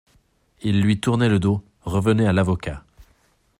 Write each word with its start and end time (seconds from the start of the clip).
Ils 0.63 0.81
lui 0.81 0.99
tournaient 0.99 1.29
le 1.29 1.37
dos, 1.37 1.63
revenaient 1.83 2.25
à 2.25 2.33
l'avocat. 2.33 2.83